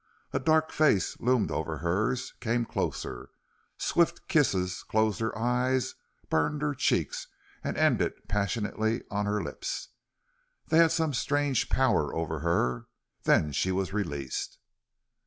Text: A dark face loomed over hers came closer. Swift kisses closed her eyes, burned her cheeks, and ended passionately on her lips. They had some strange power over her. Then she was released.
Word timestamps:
A 0.33 0.39
dark 0.39 0.71
face 0.71 1.19
loomed 1.19 1.51
over 1.51 1.77
hers 1.77 2.33
came 2.39 2.65
closer. 2.65 3.29
Swift 3.77 4.27
kisses 4.27 4.81
closed 4.81 5.19
her 5.19 5.37
eyes, 5.37 5.93
burned 6.27 6.63
her 6.63 6.73
cheeks, 6.73 7.27
and 7.63 7.77
ended 7.77 8.27
passionately 8.27 9.03
on 9.11 9.27
her 9.27 9.43
lips. 9.43 9.89
They 10.69 10.77
had 10.79 10.91
some 10.91 11.13
strange 11.13 11.69
power 11.69 12.15
over 12.15 12.39
her. 12.39 12.87
Then 13.25 13.51
she 13.51 13.71
was 13.71 13.93
released. 13.93 14.57